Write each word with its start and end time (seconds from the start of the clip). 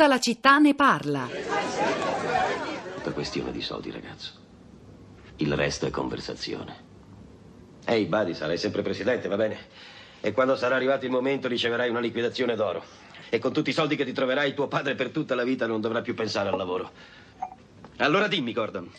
Tutta 0.00 0.14
la 0.14 0.18
città 0.18 0.56
ne 0.56 0.74
parla. 0.74 1.28
Tutta 2.94 3.12
questione 3.12 3.52
di 3.52 3.60
soldi, 3.60 3.90
ragazzo. 3.90 4.32
Il 5.36 5.54
resto 5.54 5.84
è 5.84 5.90
conversazione. 5.90 6.74
Ehi, 7.84 8.06
Buddy, 8.06 8.32
sarai 8.32 8.56
sempre 8.56 8.80
presidente, 8.80 9.28
va 9.28 9.36
bene? 9.36 9.58
E 10.22 10.32
quando 10.32 10.56
sarà 10.56 10.76
arrivato 10.76 11.04
il 11.04 11.10
momento 11.10 11.48
riceverai 11.48 11.90
una 11.90 12.00
liquidazione 12.00 12.56
d'oro. 12.56 12.82
E 13.28 13.38
con 13.38 13.52
tutti 13.52 13.68
i 13.68 13.74
soldi 13.74 13.94
che 13.94 14.06
ti 14.06 14.14
troverai, 14.14 14.54
tuo 14.54 14.68
padre 14.68 14.94
per 14.94 15.10
tutta 15.10 15.34
la 15.34 15.44
vita 15.44 15.66
non 15.66 15.82
dovrà 15.82 16.00
più 16.00 16.14
pensare 16.14 16.48
al 16.48 16.56
lavoro. 16.56 16.90
Allora 17.98 18.26
dimmi, 18.26 18.54
Gordon. 18.54 18.90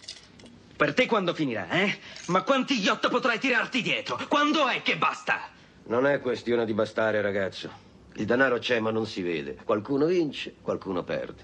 Per 0.78 0.94
te 0.94 1.08
quando 1.08 1.34
finirà, 1.34 1.68
eh? 1.68 1.98
Ma 2.28 2.44
quanti 2.44 2.80
yacht 2.80 3.10
potrai 3.10 3.40
tirarti 3.40 3.82
dietro? 3.82 4.20
Quando 4.28 4.68
è 4.68 4.84
che 4.84 4.98
basta? 4.98 5.50
Non 5.86 6.06
è 6.06 6.22
questione 6.22 6.64
di 6.64 6.76
bastare, 6.76 7.22
ragazzo. 7.22 7.90
Il 8.16 8.26
denaro 8.26 8.58
c'è 8.58 8.80
ma 8.80 8.92
non 8.92 9.06
si 9.06 9.22
vede. 9.22 9.58
Qualcuno 9.64 10.06
vince, 10.06 10.56
qualcuno 10.62 11.04
perde. 11.04 11.44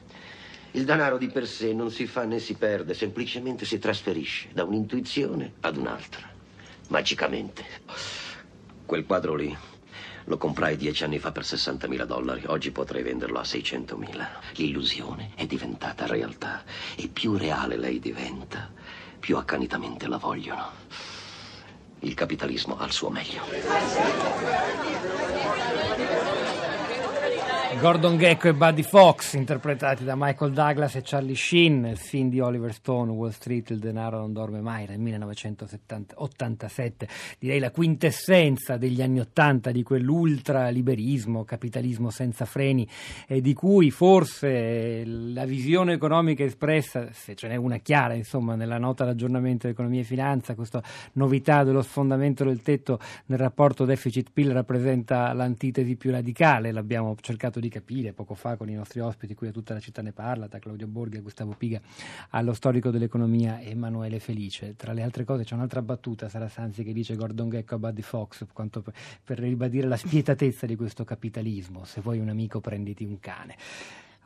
Il 0.72 0.86
denaro 0.86 1.18
di 1.18 1.28
per 1.28 1.48
sé 1.48 1.74
non 1.74 1.90
si 1.90 2.06
fa 2.06 2.26
né 2.26 2.40
si 2.40 2.54
perde, 2.56 2.94
semplicemente 2.94 3.66
si 3.66 3.80
trasferisce 3.80 4.50
da 4.54 4.64
un'intuizione 4.64 5.54
ad 5.62 5.78
un'altra. 5.78 6.30
Magicamente. 6.90 7.66
Quel 8.86 9.06
quadro 9.06 9.36
lì 9.36 9.58
lo 10.26 10.38
comprai 10.38 10.76
dieci 10.76 11.06
anni 11.06 11.20
fa 11.20 11.32
per 11.32 11.44
60.000 11.44 12.04
dollari. 12.04 12.44
Oggi 12.48 12.72
potrei 12.72 13.02
venderlo 13.02 13.40
a 13.40 13.44
600.000. 13.44 14.28
L'illusione 14.56 15.32
è 15.36 15.46
diventata 15.46 16.06
realtà. 16.06 16.64
E 16.96 17.08
più 17.08 17.38
reale 17.38 17.78
lei 17.78 18.00
diventa, 18.00 18.70
più 19.20 19.38
accanitamente 19.38 20.08
la 20.08 20.18
vogliono. 20.18 20.72
Il 22.00 22.14
capitalismo 22.14 22.78
ha 22.78 22.86
il 22.86 22.92
suo 22.92 23.10
meglio. 23.10 23.42
Gordon 27.80 28.18
Gecko 28.18 28.48
e 28.48 28.56
Buddy 28.56 28.82
Fox, 28.82 29.34
interpretati 29.34 30.04
da 30.04 30.16
Michael 30.18 30.52
Douglas 30.52 30.96
e 30.96 31.02
Charlie 31.04 31.36
Sheen, 31.36 31.86
il 31.86 31.98
film 31.98 32.30
di 32.30 32.40
Oliver 32.40 32.74
Stone, 32.74 33.12
Wall 33.12 33.30
Street, 33.30 33.70
Il 33.70 33.78
denaro 33.78 34.18
non 34.18 34.34
dorme 34.34 34.62
mai, 34.62 34.88
nel 34.88 34.98
1987. 34.98 37.08
Direi 37.38 37.60
la 37.60 37.70
quintessenza 37.70 38.78
degli 38.78 39.04
anni 39.04 39.20
Ottanta, 39.20 39.70
di 39.72 39.84
quell'ultraliberismo, 39.84 41.44
capitalismo 41.44 42.10
senza 42.10 42.46
freni, 42.46 42.90
e 43.28 43.42
di 43.42 43.54
cui 43.54 43.92
forse 43.92 45.04
la 45.06 45.46
visione 45.46 45.94
economica 45.94 46.44
espressa, 46.44 47.10
se 47.12 47.36
ce 47.36 47.48
n'è 47.48 47.58
una 47.58 47.78
chiara, 47.78 48.16
insomma, 48.16 48.56
nella 48.56 48.80
nota 48.80 49.06
d'aggiornamento 49.06 49.68
di 49.68 49.74
economia 49.74 50.02
e 50.02 50.06
finanza, 50.06 50.56
questa 50.56 50.82
novità 51.14 51.64
dello 51.64 51.84
sfondamento 51.84 52.44
del 52.44 52.64
tetto 52.64 52.98
nel 53.28 53.38
rapporto 53.38 53.86
deficit-PIL 53.86 54.52
rappresenta 54.52 55.32
l'antitesi 55.34 55.96
più 55.96 56.10
radicale, 56.10 56.72
l'abbiamo 56.72 57.16
cercato 57.22 57.60
di 57.60 57.66
di 57.68 57.70
capire 57.70 58.14
poco 58.14 58.34
fa 58.34 58.56
con 58.56 58.70
i 58.70 58.74
nostri 58.74 59.00
ospiti, 59.00 59.36
qui 59.36 59.48
a 59.48 59.52
tutta 59.52 59.74
la 59.74 59.80
città 59.80 60.02
ne 60.02 60.14
parla, 60.14 60.48
da 60.48 60.60
Claudio 60.60 60.88
Borghi 60.88 61.18
a 61.18 61.22
Gustavo 61.22 61.54
Piga, 61.54 61.80
allo 62.30 62.54
storico 62.54 62.90
dell'economia 62.90 63.62
Emanuele 63.62 64.20
Felice. 64.20 64.76
Tra 64.76 64.94
le 64.94 65.04
altre 65.04 65.26
cose 65.26 65.44
c'è 65.44 65.54
un'altra 65.54 65.82
battuta, 65.82 66.30
Sara 66.30 66.48
Sanzi, 66.48 66.84
che 66.84 66.94
dice 66.94 67.16
Gordon 67.16 67.50
Gecko 67.50 67.76
a 67.76 67.80
Buddy 67.80 68.02
Fox, 68.02 68.46
quanto 68.54 68.82
per, 68.82 68.94
per 69.24 69.40
ribadire 69.40 69.88
la 69.88 69.98
spietatezza 69.98 70.66
di 70.66 70.76
questo 70.76 71.04
capitalismo. 71.04 71.84
Se 71.84 72.02
vuoi 72.02 72.20
un 72.20 72.30
amico 72.30 72.62
prenditi 72.62 73.04
un 73.04 73.20
cane. 73.20 73.56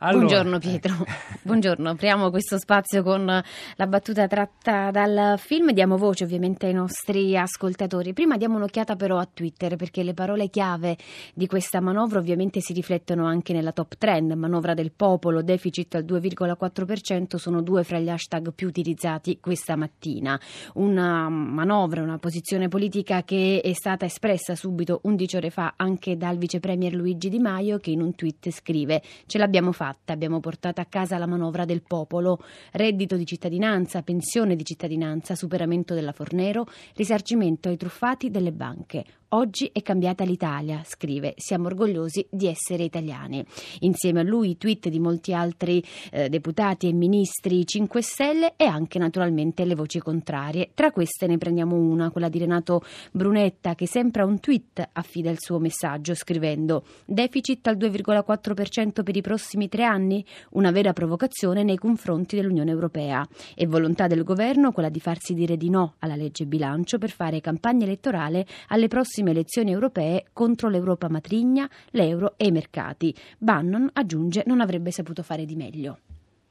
Allora, 0.04 0.26
Buongiorno 0.26 0.58
Pietro, 0.58 0.94
eh. 1.06 1.38
buongiorno. 1.42 1.90
Apriamo 1.90 2.30
questo 2.30 2.58
spazio 2.58 3.04
con 3.04 3.24
la 3.24 3.86
battuta 3.86 4.26
tratta 4.26 4.90
dal 4.90 5.38
film. 5.38 5.70
Diamo 5.70 5.96
voce 5.96 6.24
ovviamente 6.24 6.66
ai 6.66 6.72
nostri 6.72 7.38
ascoltatori. 7.38 8.12
Prima 8.12 8.36
diamo 8.36 8.56
un'occhiata 8.56 8.96
però 8.96 9.18
a 9.18 9.28
Twitter 9.32 9.76
perché 9.76 10.02
le 10.02 10.12
parole 10.12 10.48
chiave 10.48 10.96
di 11.34 11.46
questa 11.46 11.78
manovra 11.80 12.18
ovviamente 12.18 12.60
si 12.60 12.72
riflettono 12.72 13.26
anche 13.26 13.52
nella 13.52 13.70
top 13.70 13.94
trend. 13.96 14.32
Manovra 14.32 14.74
del 14.74 14.90
popolo, 14.90 15.40
deficit 15.40 15.94
al 15.94 16.02
2,4% 16.02 17.36
sono 17.36 17.62
due 17.62 17.84
fra 17.84 18.00
gli 18.00 18.08
hashtag 18.08 18.52
più 18.52 18.66
utilizzati 18.66 19.38
questa 19.38 19.76
mattina. 19.76 20.40
Una 20.74 21.28
manovra, 21.28 22.02
una 22.02 22.18
posizione 22.18 22.66
politica 22.66 23.22
che 23.22 23.60
è 23.62 23.72
stata 23.72 24.04
espressa 24.04 24.56
subito 24.56 24.98
11 25.04 25.36
ore 25.36 25.50
fa 25.50 25.74
anche 25.76 26.16
dal 26.16 26.38
vice 26.38 26.58
premier 26.58 26.92
Luigi 26.92 27.28
Di 27.28 27.38
Maio 27.38 27.78
che 27.78 27.92
in 27.92 28.02
un 28.02 28.16
tweet 28.16 28.50
scrive 28.50 29.00
ce 29.26 29.38
l'abbiamo 29.38 29.70
fatta 29.70 29.90
fatta, 29.92 30.12
abbiamo 30.12 30.40
portato 30.40 30.80
a 30.80 30.86
casa 30.86 31.18
la 31.18 31.26
manovra 31.26 31.64
del 31.64 31.82
popolo, 31.82 32.38
reddito 32.72 33.16
di 33.16 33.26
cittadinanza, 33.26 34.02
pensione 34.02 34.56
di 34.56 34.64
cittadinanza, 34.64 35.34
superamento 35.34 35.94
della 35.94 36.12
Fornero, 36.12 36.64
risarcimento 36.94 37.68
ai 37.68 37.76
truffati 37.76 38.30
delle 38.30 38.52
banche. 38.52 39.04
Oggi 39.34 39.70
è 39.72 39.80
cambiata 39.80 40.24
l'Italia, 40.24 40.82
scrive. 40.84 41.32
Siamo 41.38 41.68
orgogliosi 41.68 42.26
di 42.28 42.48
essere 42.48 42.82
italiani. 42.82 43.42
Insieme 43.78 44.20
a 44.20 44.22
lui 44.22 44.50
i 44.50 44.58
tweet 44.58 44.90
di 44.90 44.98
molti 44.98 45.32
altri 45.32 45.82
eh, 46.10 46.28
deputati 46.28 46.86
e 46.86 46.92
ministri 46.92 47.64
5 47.64 48.02
Stelle 48.02 48.52
e 48.56 48.64
anche 48.64 48.98
naturalmente 48.98 49.64
le 49.64 49.74
voci 49.74 50.00
contrarie. 50.00 50.72
Tra 50.74 50.90
queste 50.90 51.26
ne 51.26 51.38
prendiamo 51.38 51.76
una, 51.76 52.10
quella 52.10 52.28
di 52.28 52.40
Renato 52.40 52.82
Brunetta, 53.10 53.74
che 53.74 53.86
sempre 53.86 54.20
a 54.20 54.26
un 54.26 54.38
tweet 54.38 54.90
affida 54.92 55.30
il 55.30 55.40
suo 55.40 55.58
messaggio 55.58 56.14
scrivendo 56.14 56.84
deficit 57.06 57.66
al 57.68 57.78
2,4% 57.78 59.02
per 59.02 59.16
i 59.16 59.22
prossimi 59.22 59.70
tre 59.70 59.84
anni, 59.84 60.22
una 60.50 60.72
vera 60.72 60.92
provocazione 60.92 61.62
nei 61.62 61.78
confronti 61.78 62.36
dell'Unione 62.36 62.70
Europea. 62.70 63.26
E 63.54 63.66
volontà 63.66 64.08
del 64.08 64.24
governo 64.24 64.72
quella 64.72 64.90
di 64.90 65.00
farsi 65.00 65.32
dire 65.32 65.56
di 65.56 65.70
no 65.70 65.94
alla 66.00 66.16
legge 66.16 66.44
bilancio 66.44 66.98
per 66.98 67.08
fare 67.08 67.40
campagna 67.40 67.86
elettorale 67.86 68.46
alle 68.68 68.88
prossime 68.88 69.20
prossime 69.22 69.30
elezioni 69.30 69.70
europee 69.70 70.24
contro 70.32 70.68
l'Europa 70.68 71.08
matrigna, 71.08 71.68
l'euro 71.90 72.34
e 72.36 72.46
i 72.46 72.50
mercati. 72.50 73.14
Bannon 73.38 73.88
aggiunge 73.92 74.42
non 74.46 74.60
avrebbe 74.60 74.90
saputo 74.90 75.22
fare 75.22 75.44
di 75.44 75.54
meglio. 75.54 75.98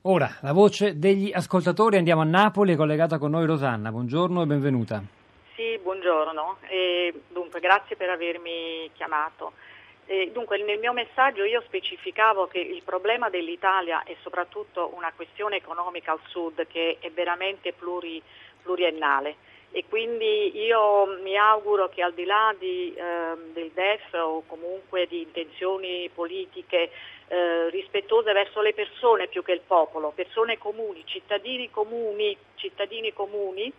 Ora, 0.04 0.38
la 0.42 0.54
voce 0.54 0.98
degli 0.98 1.32
ascoltatori, 1.32 1.98
andiamo 1.98 2.22
a 2.22 2.26
Napoli, 2.26 2.74
è 2.74 2.76
collegata 2.76 3.20
con 3.20 3.32
noi 3.32 3.46
Rosanna, 3.46 3.92
buongiorno 3.92 4.42
e 4.42 4.46
benvenuta. 4.46 5.04
Sì, 5.56 5.78
buongiorno, 5.84 6.58
e, 6.62 7.14
dunque 7.28 7.60
grazie 7.60 7.96
per 7.96 8.10
avermi 8.10 8.90
chiamato. 8.94 9.52
E, 10.12 10.30
dunque 10.34 10.62
nel 10.62 10.78
mio 10.78 10.92
messaggio 10.92 11.46
io 11.46 11.62
specificavo 11.62 12.48
che 12.48 12.60
il 12.60 12.82
problema 12.84 13.30
dell'Italia 13.30 14.04
è 14.04 14.14
soprattutto 14.22 14.92
una 14.94 15.14
questione 15.16 15.56
economica 15.56 16.12
al 16.12 16.20
sud 16.28 16.68
che 16.68 16.98
è 17.00 17.10
veramente 17.12 17.72
pluri, 17.72 18.22
pluriennale. 18.62 19.36
E 19.72 19.86
quindi 19.88 20.52
io 20.66 21.18
mi 21.22 21.38
auguro 21.38 21.88
che 21.88 22.02
al 22.02 22.14
di 22.14 22.26
là 22.26 22.54
di, 22.60 22.94
eh, 22.94 23.54
del 23.54 23.72
DEF 23.72 24.12
o 24.16 24.44
comunque 24.48 25.08
di 25.08 25.22
intenzioni 25.22 26.10
politiche 26.14 26.92
eh, 27.30 27.70
rispettose 27.70 28.34
verso 28.34 28.60
le 28.60 28.74
persone 28.74 29.28
più 29.28 29.42
che 29.44 29.54
il 29.54 29.62
popolo, 29.66 30.12
persone 30.14 30.58
comuni, 30.58 31.04
cittadini 31.06 31.70
comuni, 31.72 32.36
cittadini 32.56 33.14
comuni 33.14 33.72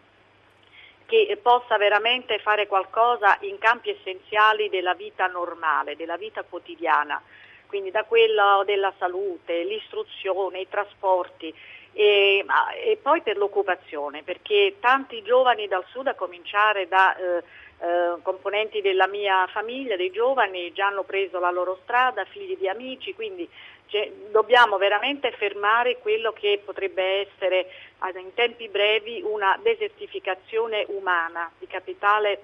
che 1.12 1.36
possa 1.42 1.76
veramente 1.76 2.38
fare 2.38 2.66
qualcosa 2.66 3.36
in 3.40 3.58
campi 3.58 3.90
essenziali 3.90 4.70
della 4.70 4.94
vita 4.94 5.26
normale, 5.26 5.94
della 5.94 6.16
vita 6.16 6.42
quotidiana, 6.42 7.20
quindi 7.66 7.90
da 7.90 8.04
quello 8.04 8.62
della 8.64 8.94
salute, 8.98 9.62
l'istruzione, 9.64 10.60
i 10.60 10.68
trasporti, 10.70 11.54
e, 11.92 12.44
e, 12.84 12.98
poi 13.00 13.20
per 13.22 13.36
l'occupazione, 13.36 14.22
perché 14.22 14.76
tanti 14.80 15.22
giovani 15.22 15.68
dal 15.68 15.84
sud, 15.90 16.06
a 16.06 16.14
cominciare 16.14 16.88
da 16.88 17.16
eh, 17.16 17.42
eh, 17.82 18.22
componenti 18.22 18.80
della 18.80 19.06
mia 19.06 19.46
famiglia, 19.48 19.96
dei 19.96 20.10
giovani, 20.10 20.72
già 20.72 20.86
hanno 20.86 21.02
preso 21.02 21.38
la 21.38 21.50
loro 21.50 21.78
strada, 21.82 22.24
figli 22.24 22.56
di 22.56 22.68
amici, 22.68 23.14
quindi 23.14 23.48
cioè, 23.86 24.10
dobbiamo 24.30 24.78
veramente 24.78 25.30
fermare 25.32 25.98
quello 25.98 26.32
che 26.32 26.62
potrebbe 26.64 27.28
essere 27.28 27.68
in 28.16 28.32
tempi 28.34 28.68
brevi 28.68 29.20
una 29.22 29.58
desertificazione 29.62 30.86
umana, 30.88 31.50
di 31.58 31.66
capitale 31.66 32.42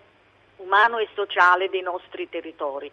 umano 0.56 0.98
e 0.98 1.09
sociale 1.15 1.70
dei 1.70 1.80
nostri 1.80 2.28
territori. 2.28 2.91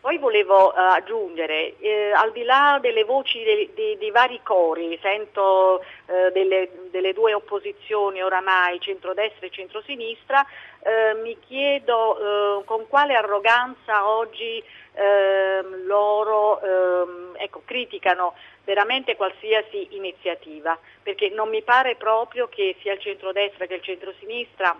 Poi 0.00 0.16
volevo 0.18 0.68
uh, 0.68 0.74
aggiungere, 0.76 1.76
eh, 1.80 2.12
al 2.12 2.30
di 2.30 2.44
là 2.44 2.78
delle 2.80 3.02
voci 3.02 3.42
dei 3.74 4.10
vari 4.12 4.40
cori, 4.44 4.96
sento 5.02 5.84
eh, 6.06 6.30
delle, 6.32 6.70
delle, 6.90 7.12
due 7.12 7.34
opposizioni 7.34 8.22
oramai, 8.22 8.80
centrodestra 8.80 9.46
e 9.46 9.50
centrosinistra, 9.50 10.46
eh, 10.82 11.14
mi 11.14 11.36
chiedo 11.40 12.60
eh, 12.60 12.64
con 12.64 12.86
quale 12.86 13.14
arroganza 13.14 14.08
oggi 14.08 14.62
ehm, 14.92 15.84
loro 15.86 16.60
ehm, 16.60 17.36
ecco, 17.36 17.62
criticano 17.64 18.34
veramente 18.64 19.16
qualsiasi 19.16 19.96
iniziativa, 19.96 20.78
perché 21.02 21.28
non 21.30 21.48
mi 21.48 21.62
pare 21.62 21.96
proprio 21.96 22.48
che 22.48 22.76
sia 22.80 22.92
il 22.92 23.00
centrodestra 23.00 23.66
che 23.66 23.74
il 23.74 23.82
centrosinistra 23.82 24.76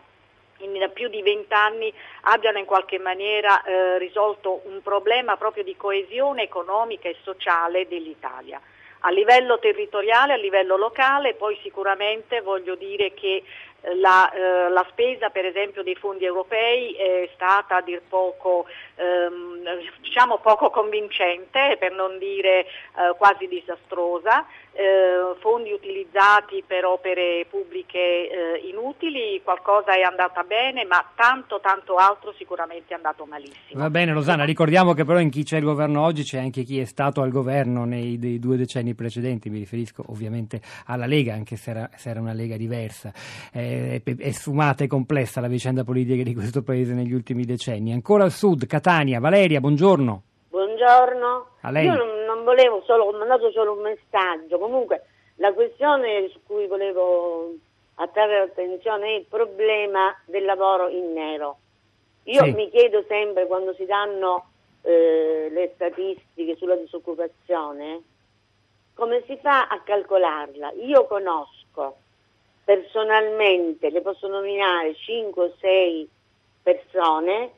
in 0.59 0.91
più 0.93 1.09
di 1.09 1.23
vent'anni 1.23 1.93
abbiano 2.23 2.59
in 2.59 2.65
qualche 2.65 2.99
maniera 2.99 3.63
eh, 3.63 3.99
risolto 3.99 4.63
un 4.65 4.81
problema 4.83 5.37
proprio 5.37 5.63
di 5.63 5.77
coesione 5.77 6.43
economica 6.43 7.09
e 7.09 7.17
sociale 7.23 7.87
dell'Italia. 7.89 8.61
A 9.03 9.11
livello 9.11 9.61
territoriale, 9.61 10.33
a 10.33 10.37
livello 10.37 10.77
locale, 10.77 11.35
poi 11.35 11.57
sicuramente 11.63 12.41
voglio 12.41 12.75
dire 12.75 13.15
che 13.15 13.45
la, 13.95 14.31
eh, 14.31 14.69
la, 14.71 14.85
spesa 14.91 15.31
per 15.31 15.45
esempio 15.45 15.83
dei 15.83 15.95
fondi 15.95 16.25
europei 16.25 16.93
è 16.93 17.31
stata 17.35 17.77
a 17.77 17.81
dir 17.81 18.03
poco, 18.09 18.67
ehm, 18.97 19.63
diciamo 20.01 20.39
poco 20.39 20.71
convincente, 20.71 21.77
per 21.79 21.93
non 21.93 22.19
dire 22.19 22.61
eh, 22.61 23.15
quasi 23.17 23.47
disastrosa, 23.47 24.45
eh, 24.73 25.35
fondi 25.39 25.73
utilizzati 25.73 26.63
per 26.67 26.85
opere 26.85 27.47
pubbliche 27.49 27.99
eh, 27.99 28.69
inutili, 28.69 29.41
qualcosa 29.43 29.95
è 29.95 30.03
andata 30.03 30.43
bene, 30.43 30.85
ma 30.85 31.05
tanto 31.15 31.61
tanto 31.61 31.97
altro 31.97 32.33
sicuramente 32.37 32.93
è 32.93 32.97
andato 32.97 33.25
malissimo. 33.25 33.81
Va 33.81 33.91
bene 33.91 34.13
Rosanna, 34.13 34.45
ricordiamo 34.45 34.93
che 34.93 35.05
però 35.05 35.21
in 35.21 35.31
chi 35.31 35.45
c'è 35.45 35.59
il 35.59 35.65
governo 35.65 36.03
oggi 36.03 36.23
c'è 36.23 36.39
anche 36.39 36.63
chi 36.63 36.81
è 36.81 36.85
stato 36.85 37.23
al 37.23 37.31
governo 37.31 37.85
nei 37.85 38.39
due 38.39 38.57
decenni 38.57 38.95
precedenti, 38.95 39.51
mi 39.51 39.59
riferisco 39.59 40.05
ovviamente 40.09 40.61
alla 40.87 41.07
Lega, 41.07 41.33
anche 41.33 41.57
se 41.57 41.71
era, 41.71 41.91
se 41.97 42.11
era 42.11 42.21
una 42.21 42.33
Lega 42.33 42.57
diversa. 42.57 43.13
È, 43.69 44.03
è 44.03 44.31
sfumata 44.31 44.85
e 44.85 44.87
complessa 44.87 45.41
la 45.41 45.49
vicenda 45.49 45.85
politica 45.85 46.23
di 46.23 46.35
questo 46.35 46.63
paese 46.63 46.95
negli 46.95 47.13
ultimi 47.13 47.45
decenni. 47.45 47.93
Ancora 47.93 48.25
al 48.25 48.31
sud, 48.31 48.67
Catania, 48.67 49.21
Valeria, 49.21 49.61
buongiorno. 49.61 50.23
Buongiorno. 50.49 51.47
Io 51.75 51.95
non, 51.95 52.25
non, 52.27 52.45
volevo 52.45 52.83
solo, 52.87 53.05
ho 53.05 53.19
mandato 53.19 53.51
solo 53.51 53.73
un 53.73 53.83
messaggio. 53.83 54.59
Comunque 54.59 55.05
la 55.37 55.53
questione 55.53 56.29
su 56.31 56.41
cui 56.47 56.67
volevo 56.67 57.53
attrarre 57.97 58.39
l'attenzione 58.39 59.09
è 59.09 59.19
il 59.19 59.27
problema 59.29 60.17
del 60.25 60.45
lavoro 60.45 60.89
in 60.89 61.13
nero. 61.13 61.59
Io 62.25 62.45
sì. 62.45 62.53
mi 62.53 62.71
chiedo 62.71 63.05
sempre 63.07 63.47
quando 63.47 63.75
si 63.75 63.85
danno 63.85 64.51
eh, 64.83 65.49
le 65.51 65.73
statistiche 65.75 66.57
sulla 66.57 66.77
disoccupazione 66.77 68.03
come 68.95 69.23
si 69.27 69.39
fa 69.41 69.69
a 69.69 69.81
calcolarla. 69.81 70.73
Io 70.73 71.07
conosco 71.07 71.97
personalmente, 72.69 73.89
le 73.89 74.03
posso 74.03 74.29
nominare 74.29 74.95
5 74.95 75.43
o 75.43 75.55
6 75.59 76.07
persone 76.63 77.51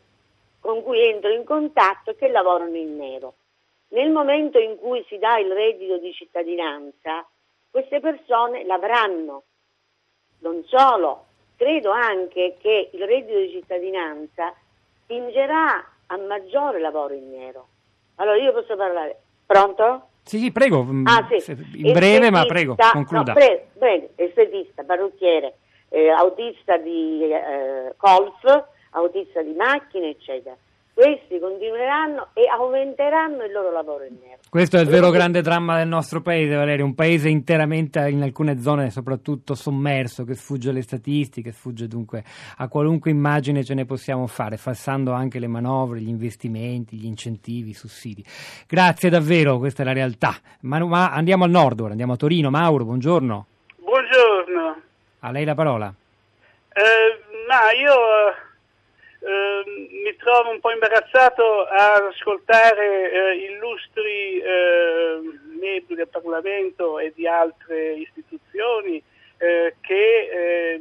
con 0.61 0.85
cui 0.85 1.01
entro 1.01 1.31
in 1.31 1.43
contatto 1.43 2.15
che 2.15 2.29
lavorano 2.29 2.77
in 2.77 2.97
nero. 2.97 3.35
Nel 3.89 4.11
momento 4.11 4.61
in 4.61 4.77
cui 4.77 5.05
si 5.09 5.19
dà 5.19 5.37
il 5.39 5.51
reddito 5.51 5.99
di 5.99 6.12
cittadinanza, 6.12 7.27
queste 7.73 7.99
persone 7.99 8.65
l'avranno. 8.65 9.43
Non 10.43 10.62
solo, 10.67 11.25
credo 11.57 11.91
anche 11.91 12.55
che 12.61 12.91
il 12.93 13.05
reddito 13.05 13.41
di 13.41 13.51
cittadinanza 13.51 14.55
spingerà 15.03 15.93
a 16.07 16.17
maggiore 16.19 16.79
lavoro 16.79 17.15
in 17.15 17.33
nero. 17.33 17.67
Allora 18.15 18.37
io 18.37 18.53
posso 18.53 18.77
parlare. 18.77 19.21
Pronto? 19.45 20.10
Sì, 20.22 20.38
sì, 20.38 20.52
prego, 20.52 20.84
mm, 20.84 21.06
ah, 21.06 21.26
sì. 21.38 21.56
in 21.75 21.93
breve, 21.93 22.31
ma 22.31 22.44
prego, 22.44 22.76
concluda. 22.93 23.32
No, 23.32 23.38
pre- 23.38 23.67
prego, 23.76 24.08
estetista, 24.17 24.84
parrucchiere, 24.84 25.56
eh, 25.88 26.08
autista 26.08 26.76
di 26.76 27.32
eh, 27.32 27.94
golf, 27.96 28.64
autista 28.90 29.43
di 29.43 29.52
macchine, 29.52 30.11
eccetera. 30.11 30.56
Questi 31.00 31.38
continueranno 31.38 32.29
e 32.35 32.47
aumenteranno 32.47 33.43
il 33.44 33.52
loro 33.52 33.73
lavoro 33.73 34.05
in 34.05 34.19
nero. 34.23 34.41
Questo 34.50 34.76
è 34.76 34.81
il 34.81 34.87
vero 34.87 35.08
grande 35.08 35.41
dramma 35.41 35.79
del 35.79 35.88
nostro 35.88 36.20
paese, 36.20 36.55
Valerio, 36.55 36.85
un 36.85 36.94
paese 36.94 37.31
interamente 37.31 38.06
in 38.11 38.20
alcune 38.20 38.61
zone 38.61 38.91
soprattutto 38.91 39.55
sommerso, 39.55 40.25
che 40.25 40.35
sfugge 40.35 40.69
alle 40.69 40.82
statistiche, 40.82 41.52
sfugge 41.52 41.87
dunque 41.87 42.23
a 42.58 42.69
qualunque 42.69 43.11
immagine 43.11 43.64
ce 43.64 43.73
ne 43.73 43.87
possiamo 43.87 44.26
fare, 44.26 44.58
falsando 44.58 45.12
anche 45.12 45.38
le 45.38 45.47
manovre, 45.47 46.00
gli 46.00 46.08
investimenti, 46.11 46.97
gli 46.97 47.06
incentivi, 47.06 47.70
i 47.70 47.75
sussidi. 47.75 48.23
Grazie 48.69 49.08
davvero, 49.08 49.56
questa 49.56 49.81
è 49.81 49.87
la 49.87 49.94
realtà. 49.94 50.35
Ma, 50.61 50.85
ma 50.85 51.12
andiamo 51.12 51.44
al 51.44 51.50
nord 51.50 51.81
ora, 51.81 51.93
andiamo 51.93 52.12
a 52.12 52.17
Torino. 52.17 52.50
Mauro, 52.50 52.85
buongiorno. 52.85 53.47
Buongiorno. 53.79 54.82
A 55.20 55.31
lei 55.31 55.47
la 55.47 55.55
parola. 55.55 55.94
Eh, 56.75 57.47
ma 57.49 57.73
io 57.73 58.49
eh, 59.20 60.00
trovo 60.31 60.50
un 60.50 60.61
po' 60.61 60.71
imbarazzato 60.71 61.65
ad 61.65 62.05
ascoltare 62.05 63.11
eh, 63.11 63.35
illustri 63.50 64.38
eh, 64.38 65.19
membri 65.59 65.97
del 65.97 66.06
Parlamento 66.06 67.00
e 67.00 67.12
di 67.17 67.27
altre 67.27 67.94
istituzioni 67.94 69.03
eh, 69.38 69.75
che 69.81 70.29
eh, 70.31 70.81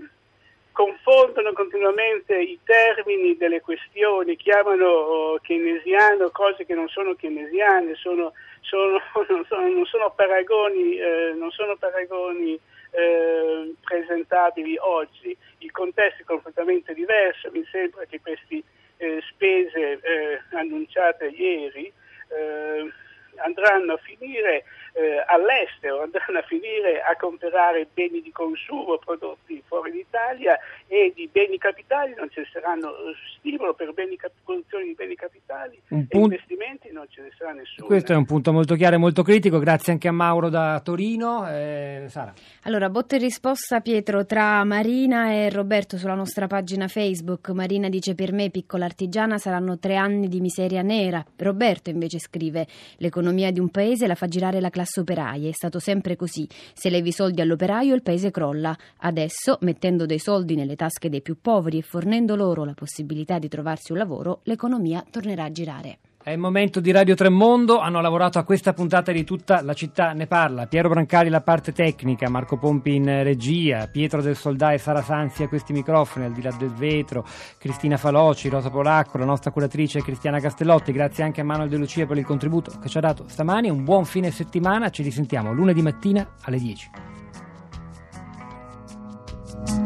confondono 0.71 1.51
continuamente 1.53 2.37
i 2.37 2.59
termini 2.63 3.37
delle 3.37 3.59
questioni, 3.59 4.37
chiamano 4.37 4.85
oh, 4.85 5.39
keynesiano 5.39 6.29
cose 6.29 6.63
che 6.67 6.75
non 6.75 6.87
sono 6.87 7.15
keynesiane, 7.15 7.95
sono, 7.95 8.33
sono, 8.59 9.01
non, 9.29 9.45
sono, 9.47 9.67
non, 9.67 9.85
sono, 9.85 10.11
paragoni, 10.15 10.95
eh, 10.99 11.33
non 11.35 11.49
sono 11.49 11.75
paragoni 11.75 12.53
eh, 12.91 13.73
presentabili 13.81 14.77
oggi. 14.77 15.35
Il 15.57 15.71
contesto 15.71 16.21
è 16.21 16.25
completamente 16.25 16.93
diverso, 16.93 17.49
mi 17.51 17.65
sembra 17.71 18.05
che 18.05 18.21
queste 18.21 18.61
eh, 18.99 19.21
spese 19.29 19.99
eh, 20.01 20.41
annunciate 20.51 21.27
ieri 21.27 21.91
eh, 22.27 22.91
andranno 23.37 23.93
a 23.93 23.97
finire 23.97 24.65
eh, 24.93 25.23
all'estero, 25.27 26.01
andranno 26.01 26.39
a 26.39 26.43
finire 26.43 27.01
a 27.01 27.15
comprare 27.15 27.87
beni 27.93 28.21
di 28.21 28.31
consumo 28.31 28.97
prodotti 28.97 29.48
fuori 29.69 29.91
d'Italia 29.91 30.57
e 30.87 31.13
di 31.15 31.29
beni 31.31 31.57
capitali 31.59 32.15
non 32.17 32.29
ci 32.31 32.41
saranno 32.51 32.89
stimolo 33.37 33.73
per 33.75 33.93
beni, 33.93 34.17
produzione 34.43 34.85
di 34.85 34.93
beni 34.93 35.15
capitali 35.15 35.79
un 35.89 36.05
e 36.09 36.17
investimenti 36.17 36.89
non 36.91 37.05
ce 37.09 37.21
ne 37.21 37.29
sarà 37.37 37.53
nessuno. 37.53 37.85
Questo 37.85 38.13
è 38.13 38.15
un 38.15 38.25
punto 38.25 38.51
molto 38.51 38.75
chiaro 38.75 38.95
e 38.95 38.97
molto 38.97 39.21
critico, 39.21 39.59
grazie 39.59 39.93
anche 39.93 40.07
a 40.07 40.11
Mauro 40.11 40.49
da 40.49 40.81
Torino. 40.83 41.47
Eh, 41.47 42.05
Sara. 42.07 42.33
Allora, 42.63 42.89
botta 42.89 43.15
e 43.15 43.19
risposta 43.19 43.79
Pietro 43.81 44.25
tra 44.25 44.63
Marina 44.63 45.31
e 45.31 45.49
Roberto 45.49 45.97
sulla 45.97 46.15
nostra 46.15 46.47
pagina 46.47 46.87
Facebook. 46.87 47.49
Marina 47.49 47.89
dice 47.89 48.15
per 48.15 48.33
me 48.33 48.49
piccola 48.49 48.85
artigiana 48.85 49.37
saranno 49.37 49.77
tre 49.77 49.95
anni 49.95 50.27
di 50.27 50.41
miseria 50.41 50.81
nera. 50.81 51.23
Roberto 51.37 51.89
invece 51.89 52.17
scrive 52.17 52.67
l'economia 52.97 53.51
di 53.51 53.59
un 53.59 53.69
paese 53.69 54.07
la 54.07 54.15
fa 54.15 54.27
girare 54.27 54.59
la 54.59 54.69
classe 54.69 55.01
operaia, 55.01 55.47
è 55.47 55.53
stato 55.53 55.79
sempre 55.79 56.15
così. 56.15 56.47
Se 56.49 56.89
levi 56.89 57.11
soldi 57.11 57.41
all'operaio 57.41 57.93
il 57.93 58.01
paese 58.01 58.31
crolla. 58.31 58.75
Adesso, 59.01 59.58
mettendo 59.61 60.05
dei 60.05 60.19
soldi 60.19 60.55
nelle 60.55 60.75
tasche 60.75 61.09
dei 61.09 61.21
più 61.21 61.37
poveri 61.41 61.79
e 61.79 61.83
fornendo 61.83 62.35
loro 62.35 62.65
la 62.65 62.73
possibilità 62.73 63.39
di 63.39 63.47
trovarsi 63.47 63.91
un 63.91 63.97
lavoro, 63.97 64.41
l'economia 64.43 65.05
tornerà 65.09 65.43
a 65.45 65.51
girare. 65.51 65.99
È 66.21 66.31
il 66.31 66.37
momento 66.37 66.81
di 66.81 66.91
Radio 66.91 67.15
Tremondo, 67.15 67.79
hanno 67.79 68.01
lavorato 68.01 68.39
a 68.39 68.43
questa 68.43 68.73
puntata 68.73 69.13
di 69.13 69.23
tutta 69.23 69.61
la 69.61 69.73
città 69.73 70.11
ne 70.11 70.27
parla. 70.27 70.67
Piero 70.67 70.89
Brancali 70.89 71.29
la 71.29 71.39
parte 71.39 71.71
tecnica, 71.71 72.29
Marco 72.29 72.57
Pompi 72.57 72.93
in 72.93 73.05
regia, 73.23 73.87
Pietro 73.87 74.21
del 74.21 74.35
Soldà 74.35 74.73
e 74.73 74.77
Sara 74.79 75.01
Sanzi 75.01 75.43
a 75.43 75.47
questi 75.47 75.71
microfoni, 75.71 76.25
al 76.25 76.33
di 76.33 76.41
là 76.41 76.51
del 76.51 76.73
vetro, 76.73 77.25
Cristina 77.57 77.95
Faloci, 77.95 78.49
Rosa 78.49 78.69
Polacco, 78.69 79.17
la 79.17 79.23
nostra 79.23 79.49
curatrice 79.49 80.01
Cristiana 80.01 80.41
Castellotti. 80.41 80.91
Grazie 80.91 81.23
anche 81.23 81.39
a 81.39 81.45
Manuel 81.45 81.69
De 81.69 81.77
Lucia 81.77 82.05
per 82.05 82.17
il 82.17 82.25
contributo 82.25 82.77
che 82.79 82.89
ci 82.89 82.97
ha 82.97 83.01
dato 83.01 83.23
stamani. 83.25 83.69
Un 83.69 83.85
buon 83.85 84.03
fine 84.03 84.29
settimana, 84.29 84.89
ci 84.89 85.03
risentiamo 85.03 85.53
lunedì 85.53 85.81
mattina 85.81 86.35
alle 86.41 86.59
10. 86.59 86.89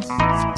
Thank 0.05 0.47
you. 0.47 0.52